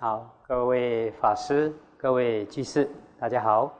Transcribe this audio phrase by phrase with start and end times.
[0.00, 3.74] 好，各位法师、各位居士，大家好。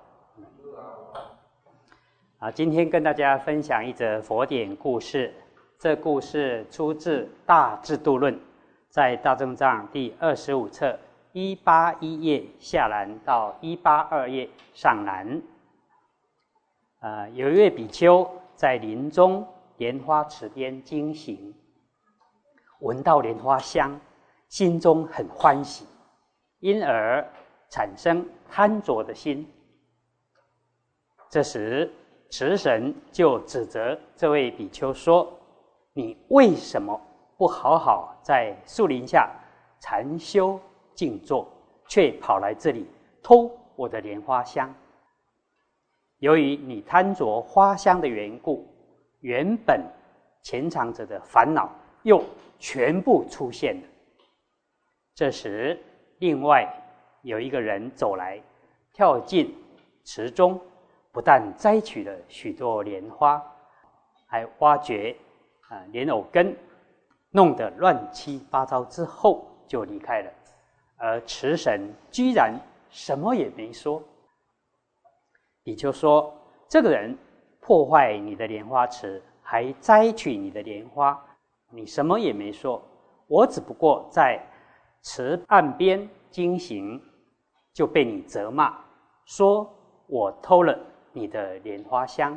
[2.41, 5.33] 啊，今天跟大家分享一则佛典故事。
[5.79, 8.35] 这故事出自《大智度论》，
[8.89, 10.99] 在《大正藏》第二十五册
[11.31, 15.41] 一八一页下栏到一八二页上栏。
[16.99, 19.47] 啊，有一位比丘在林中
[19.77, 21.55] 莲花池边经行，
[22.81, 24.01] 闻到莲花香，
[24.49, 25.87] 心中很欢喜。
[26.61, 27.25] 因而
[27.69, 29.47] 产生贪着的心。
[31.31, 31.93] 这时，
[32.31, 35.33] 持神就指责这位比丘说
[35.95, 37.01] ：“你为什么
[37.37, 39.31] 不好好在树林下
[39.79, 40.59] 禅修
[40.95, 41.47] 静坐，
[41.87, 42.87] 却跑来这里
[43.23, 44.75] 偷我的莲花香？
[46.19, 48.67] 由于你贪着花香的缘故，
[49.21, 49.85] 原本
[50.43, 51.71] 潜藏着的烦恼
[52.03, 52.25] 又
[52.59, 53.87] 全部出现了。”
[55.15, 55.81] 这时。
[56.19, 56.69] 另外
[57.23, 58.43] 有一个人走来，
[58.93, 59.55] 跳进
[60.05, 60.61] 池中，
[61.13, 63.41] 不但摘取了许多莲花，
[64.27, 65.17] 还挖掘
[65.69, 66.57] 啊莲藕根，
[67.31, 70.31] 弄得乱七八糟之后就离开了。
[70.97, 72.59] 而池神居然
[72.91, 74.03] 什么也没说。
[75.63, 76.35] 你就说
[76.69, 77.17] ：“这个人
[77.61, 81.25] 破坏你的莲花池，还摘取你的莲花，
[81.71, 82.83] 你什么也没说。
[83.29, 84.41] 我只不过在。”
[85.03, 87.01] 池岸边经行，
[87.73, 88.77] 就被你责骂，
[89.25, 89.69] 说
[90.07, 90.79] 我偷了
[91.13, 92.37] 你的莲花香。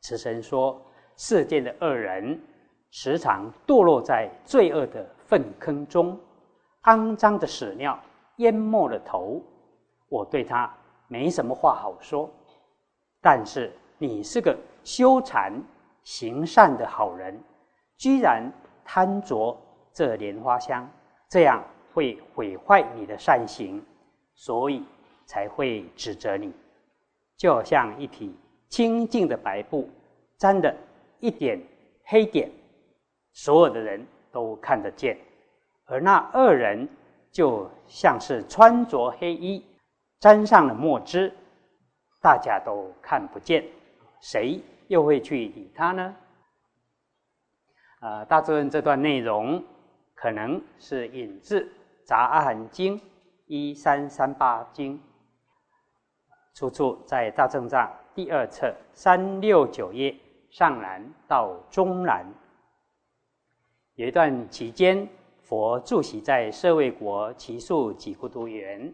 [0.00, 0.80] 慈神说：
[1.16, 2.40] 世间的恶人，
[2.90, 6.18] 时常堕落在罪恶的粪坑中，
[6.84, 7.98] 肮脏的屎尿
[8.36, 9.42] 淹没了头。
[10.08, 10.72] 我对他
[11.06, 12.28] 没什么话好说，
[13.20, 15.52] 但是你是个修禅
[16.02, 17.38] 行善的好人，
[17.96, 18.50] 居然
[18.84, 19.56] 贪着
[19.92, 20.90] 这莲花香。
[21.30, 21.64] 这样
[21.94, 23.80] 会毁坏你的善行，
[24.34, 24.84] 所以
[25.26, 26.52] 才会指责你。
[27.36, 28.34] 就像一匹
[28.68, 29.88] 清净的白布，
[30.36, 30.74] 沾的
[31.20, 31.62] 一点
[32.04, 32.50] 黑点，
[33.32, 35.16] 所有的人都看得见；
[35.86, 36.88] 而那恶人，
[37.30, 39.64] 就像是穿着黑衣，
[40.18, 41.32] 沾上了墨汁，
[42.20, 43.64] 大家都看不见，
[44.20, 46.16] 谁又会去理他呢？
[48.00, 49.62] 啊，大智这段内容。
[50.20, 51.60] 可能是引自
[52.04, 52.98] 《杂阿含经》
[53.46, 55.00] 一三三八经，
[56.54, 60.14] 出处在《大正藏》第二册三六九页
[60.50, 62.26] 上栏到中栏。
[63.94, 65.08] 有一段期间，
[65.40, 68.92] 佛住席在舍卫国奇树几孤独园，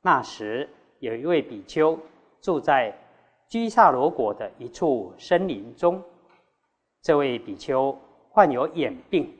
[0.00, 0.66] 那时
[0.98, 1.98] 有一位比丘
[2.40, 2.90] 住在
[3.50, 6.02] 居萨罗国的一处森林中。
[7.02, 7.94] 这位比丘
[8.30, 9.30] 患有眼病，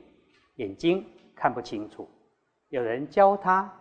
[0.57, 1.03] 眼睛。
[1.35, 2.09] 看不清楚，
[2.69, 3.71] 有人教他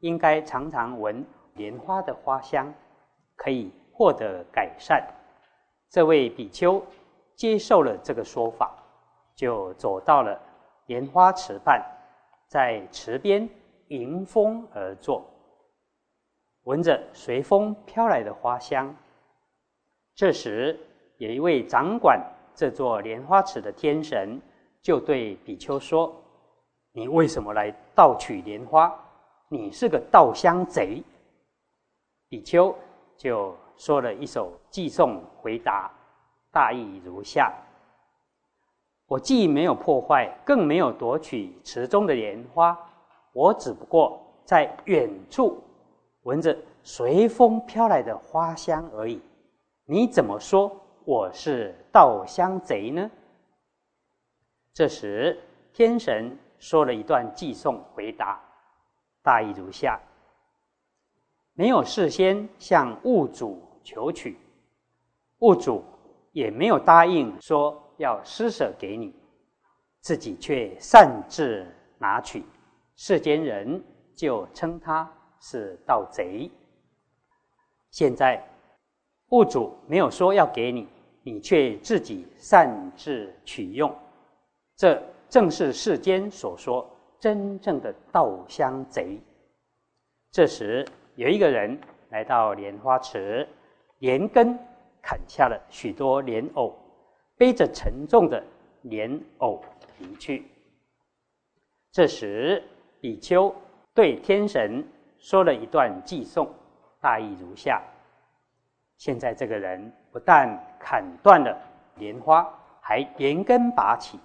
[0.00, 2.72] 应该常常闻莲花的花香，
[3.36, 5.06] 可以获得改善。
[5.90, 6.82] 这位比丘
[7.36, 8.74] 接受了这个说法，
[9.36, 10.40] 就走到了
[10.86, 11.80] 莲花池畔，
[12.48, 13.48] 在池边
[13.88, 15.24] 迎风而坐，
[16.64, 18.92] 闻着随风飘来的花香。
[20.14, 20.78] 这时，
[21.18, 22.20] 有一位掌管
[22.54, 24.40] 这座莲花池的天神，
[24.80, 26.23] 就对比丘说。
[26.96, 28.94] 你为什么来盗取莲花？
[29.48, 31.02] 你是个盗香贼。
[32.28, 32.72] 比丘
[33.16, 35.90] 就说了一首寄颂回答，
[36.52, 37.52] 大意如下：
[39.06, 42.78] 我既没有破坏，更没有夺取池中的莲花，
[43.32, 45.60] 我只不过在远处
[46.22, 49.20] 闻着随风飘来的花香而已。
[49.84, 50.70] 你怎么说
[51.04, 53.10] 我是盗香贼呢？
[54.72, 55.36] 这时
[55.72, 56.38] 天神。
[56.64, 58.40] 说了一段寄送回答，
[59.22, 60.00] 大意如下：
[61.52, 64.38] 没有事先向物主求取，
[65.40, 65.84] 物主
[66.32, 69.14] 也没有答应说要施舍给你，
[70.00, 71.66] 自己却擅自
[71.98, 72.42] 拿取，
[72.96, 73.84] 世间人
[74.16, 75.06] 就称他
[75.40, 76.50] 是盗贼。
[77.90, 78.42] 现在
[79.28, 80.88] 物主没有说要给你，
[81.22, 83.94] 你却自己擅自取用，
[84.76, 84.98] 这。
[85.34, 86.88] 正是世间所说
[87.18, 89.20] 真正的盗香贼。
[90.30, 90.86] 这时，
[91.16, 91.76] 有一个人
[92.10, 93.44] 来到莲花池，
[93.98, 94.56] 连根
[95.02, 96.72] 砍下了许多莲藕，
[97.36, 98.40] 背着沉重的
[98.82, 99.60] 莲藕
[99.98, 100.44] 离去。
[101.90, 102.62] 这时，
[103.00, 103.52] 比丘
[103.92, 104.86] 对天神
[105.18, 106.48] 说了一段偈颂，
[107.00, 107.82] 大意如下：
[108.98, 111.60] 现在这个人不但砍断了
[111.96, 112.48] 莲花，
[112.80, 114.16] 还连根拔起。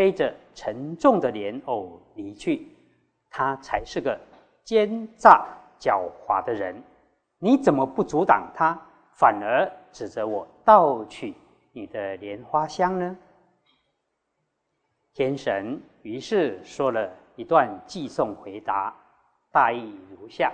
[0.00, 2.74] 背着沉重的莲藕离去，
[3.28, 4.18] 他才是个
[4.64, 5.46] 奸诈
[5.78, 6.82] 狡猾的人。
[7.38, 8.80] 你怎么不阻挡他，
[9.12, 11.34] 反而指责我盗取
[11.72, 13.14] 你的莲花香呢？
[15.12, 18.96] 天神于是说了一段寄送回答，
[19.52, 20.50] 大意如下：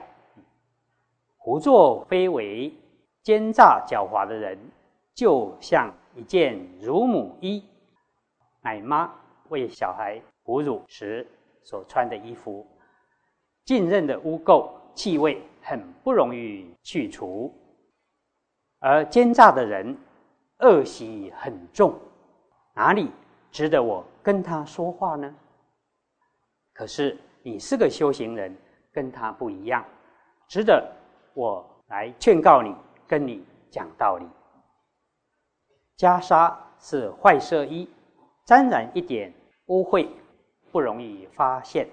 [1.37, 2.75] 胡作非为、
[3.23, 4.59] 奸诈狡猾的人，
[5.15, 7.63] 就像一件乳母衣，
[8.61, 9.09] 奶妈
[9.49, 11.27] 为小孩哺乳时
[11.63, 12.67] 所穿的衣服，
[13.65, 15.43] 浸润的污垢气味。
[15.69, 17.53] 很不容易去除，
[18.79, 19.99] 而奸诈的人
[20.61, 21.93] 恶习很重，
[22.73, 23.11] 哪里
[23.51, 25.35] 值得我跟他说话呢？
[26.73, 28.57] 可是你是个修行人，
[28.93, 29.85] 跟他不一样，
[30.47, 30.89] 值得
[31.35, 32.73] 我来劝告你，
[33.09, 34.27] 跟你讲道理。
[35.99, 37.91] 袈裟是坏色衣，
[38.47, 39.35] 沾染一点
[39.67, 40.07] 污秽
[40.71, 41.89] 不容易发现，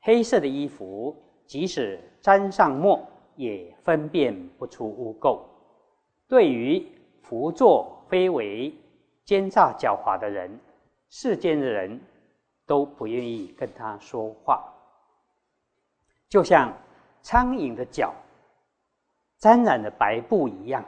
[0.00, 1.16] 黑色的衣服。
[1.46, 5.40] 即使沾上墨，也分辨不出污垢。
[6.28, 6.86] 对于
[7.28, 8.72] 胡作非为、
[9.24, 10.60] 奸诈狡猾的人，
[11.08, 12.00] 世间的人
[12.66, 14.64] 都不愿意跟他说话。
[16.28, 16.72] 就像
[17.20, 18.14] 苍蝇的脚
[19.38, 20.84] 沾染了白布一样，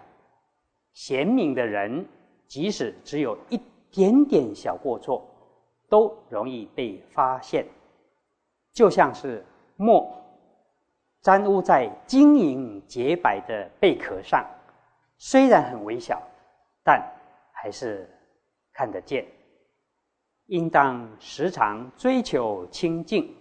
[0.93, 2.07] 贤明的人，
[2.47, 3.61] 即使只有一
[3.93, 5.25] 点点小过错，
[5.89, 7.65] 都容易被发现。
[8.73, 9.45] 就像是
[9.77, 10.19] 墨。
[11.21, 14.45] 沾污在晶莹洁白的贝壳上，
[15.19, 16.21] 虽然很微小，
[16.83, 17.01] 但
[17.53, 18.11] 还是
[18.73, 19.25] 看得见。
[20.47, 23.33] 应当时常追求清净，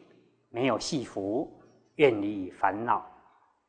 [0.50, 1.52] 没有戏服，
[1.96, 3.04] 远离烦恼。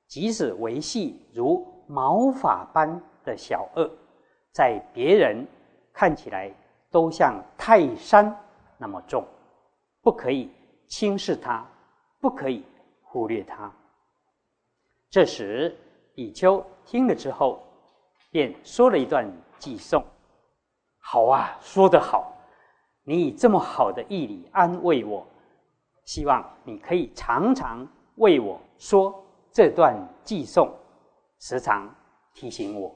[0.06, 3.90] 即使维系如毛发般的小恶，
[4.52, 5.46] 在别人
[5.90, 6.52] 看起来
[6.92, 8.32] 都像泰山
[8.78, 9.26] 那么重，
[10.02, 10.48] 不可以
[10.86, 11.66] 轻视它，
[12.20, 12.64] 不可以
[13.02, 13.72] 忽略它。
[15.10, 15.76] 这时，
[16.14, 17.62] 比丘听了之后，
[18.30, 19.26] 便说了一段
[19.58, 20.04] 偈颂
[21.00, 22.32] ：“好啊，说得好！
[23.04, 25.26] 你以这么好的义理安慰我，
[26.04, 27.86] 希望你可以常常
[28.16, 30.72] 为我说这段偈颂，
[31.40, 31.92] 时常
[32.34, 32.94] 提醒我。”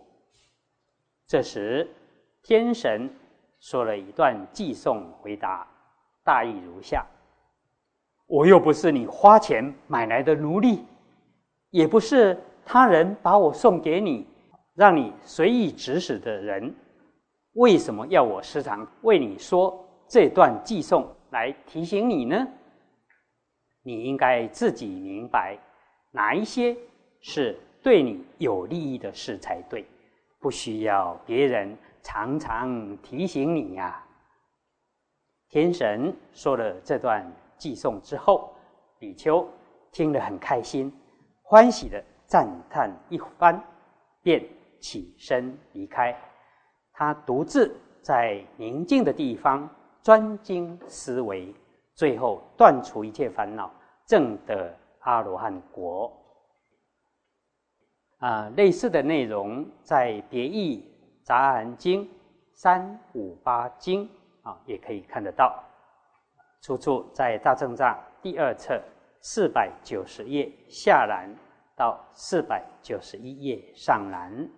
[1.27, 1.91] 这时，
[2.43, 3.11] 天神
[3.69, 5.67] 说了一段寄送回答，
[6.23, 7.05] 大意如下
[8.29, 10.85] ：“我又不是你花钱买来的奴隶。”
[11.71, 14.25] 也不是他人把我送给你，
[14.77, 16.73] 让你随意指使的人，
[17.55, 22.47] 为什么要我时常为你说这段寄送来提醒你呢？
[23.83, 25.59] 你应该自己明白，
[26.13, 26.77] 哪一些
[27.21, 29.85] 是对你有利益的事才对，
[30.39, 34.01] 不需要别人常常提醒你呀。
[35.49, 38.55] 天神说了这段寄送之后，
[38.97, 39.45] 比丘
[39.91, 40.93] 听了很开心。
[41.43, 43.61] 欢喜的赞叹一番，
[44.23, 44.41] 便
[44.81, 46.17] 起身离开。
[46.93, 49.69] 他独自在宁静的地方
[50.01, 51.53] 专精思维，
[51.95, 53.69] 最后断除一切烦恼，
[54.07, 56.13] 证得阿罗汉果。
[58.19, 60.85] 啊，类似的内容在《别义
[61.27, 62.05] 杂含经》
[62.55, 64.09] 三五八经
[64.43, 65.61] 啊，也可以看得到。
[66.63, 67.93] 出处在《大正藏》
[68.23, 68.81] 第二册。
[69.19, 71.35] 四百九十页下栏
[71.75, 74.49] 到四百九十一页上栏，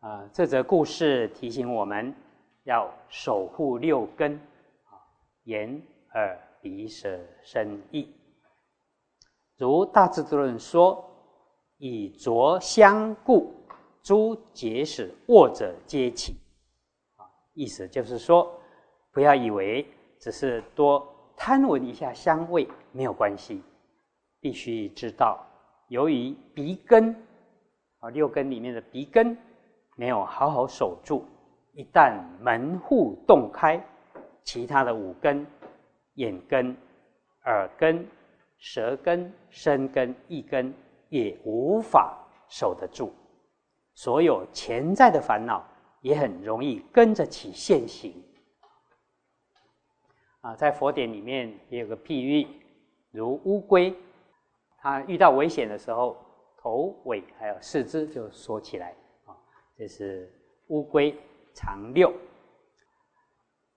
[0.00, 2.14] 啊，这则故事提醒我们
[2.64, 5.00] 要守护六根，啊，
[5.44, 5.80] 眼、
[6.12, 8.14] 耳、鼻、舌、身、意。
[9.56, 11.02] 如大智度论说
[11.78, 13.54] ：“以着相故，
[14.06, 16.36] 诸结使卧者皆起。”
[17.18, 18.56] 啊，意思就是说，
[19.10, 19.84] 不要以为
[20.20, 21.04] 只是多。
[21.36, 23.62] 贪闻一下香味没有关系，
[24.40, 25.44] 必须知道，
[25.88, 27.14] 由于鼻根
[27.98, 29.36] 啊六根里面的鼻根
[29.96, 31.24] 没有好好守住，
[31.74, 33.84] 一旦门户洞开，
[34.44, 35.44] 其他的五根
[36.14, 36.74] 眼根、
[37.44, 38.06] 耳根、
[38.56, 40.72] 舌根、身根、意根
[41.08, 42.16] 也无法
[42.48, 43.12] 守得住，
[43.96, 45.66] 所有潜在的烦恼
[46.02, 48.14] 也很容易跟着起现行。
[50.42, 52.46] 啊，在佛典里面也有个譬喻，
[53.10, 53.92] 如乌龟，
[54.78, 56.14] 它遇到危险的时候，
[56.58, 59.34] 头尾还有四肢就缩起来啊，
[59.76, 60.30] 这是
[60.68, 61.18] 乌龟
[61.54, 62.12] 长六。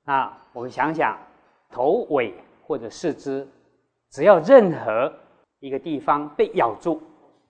[0.03, 1.17] 那我们想想，
[1.71, 2.33] 头尾
[2.67, 3.47] 或者四肢，
[4.09, 5.11] 只要任何
[5.59, 7.01] 一个地方被咬住，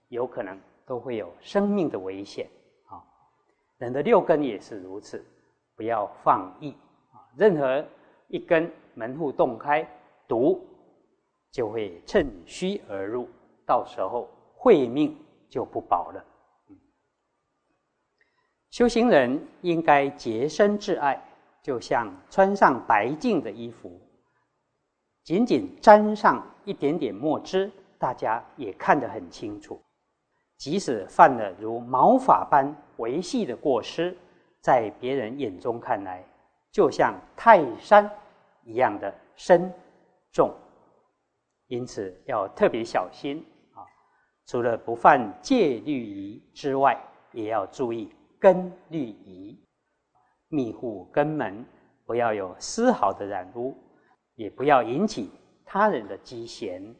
[0.08, 2.48] 有可能都会有生命的危险。
[3.80, 5.24] 人的六根也是如此，
[5.74, 6.70] 不要放逸
[7.12, 7.84] 啊，任何
[8.28, 8.70] 一根。
[8.92, 9.88] 门户洞开，
[10.28, 10.62] 毒
[11.50, 13.26] 就会趁虚而入，
[13.64, 15.16] 到时候慧命
[15.48, 16.22] 就不保了。
[18.68, 21.22] 修行人应该洁身自爱，
[21.62, 23.98] 就像穿上白净的衣服，
[25.22, 29.80] 仅仅沾上一点点墨汁，大家也看得很清楚。
[30.60, 34.14] 即使犯了如毛发般微细的过失，
[34.60, 36.22] 在别人眼中看来，
[36.70, 38.08] 就像泰山
[38.62, 39.72] 一样的深
[40.30, 40.54] 重。
[41.68, 43.80] 因此要特别小心啊！
[44.44, 46.94] 除了不犯戒律仪之外，
[47.32, 49.58] 也要注意根律仪，
[50.48, 51.64] 密护根门，
[52.04, 53.74] 不要有丝毫的染污，
[54.34, 55.30] 也不要引起
[55.64, 56.94] 他人的讥嫌。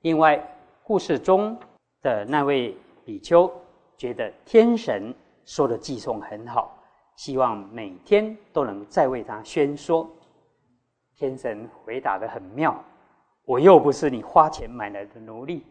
[0.00, 0.42] 另外，
[0.82, 1.58] 故事中
[2.02, 3.50] 的那位比丘
[3.96, 6.76] 觉得天神说的寄送很好，
[7.16, 10.10] 希望每天都能再为他宣说。
[11.14, 12.78] 天神回答的很妙。
[13.44, 15.66] 我又不是你花钱买来的奴隶，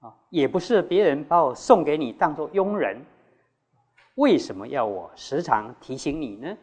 [0.00, 3.02] 啊，也不是别人把我送给你当做佣人，
[4.16, 6.56] 为什么要我时常提醒你呢？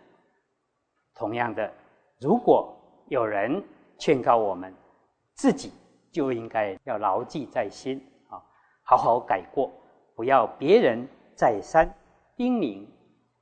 [1.16, 1.72] 同样的，
[2.20, 2.72] 如果
[3.08, 3.62] 有人
[3.98, 4.72] 劝告我们，
[5.34, 5.72] 自己
[6.12, 8.00] 就应该要牢记在心，
[8.92, 9.72] 好好改过，
[10.16, 11.90] 不要别人再三
[12.36, 12.86] 叮咛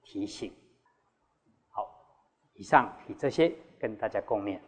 [0.03, 0.53] 提醒。
[1.69, 1.89] 好，
[2.53, 4.59] 以上以这些跟大家共勉。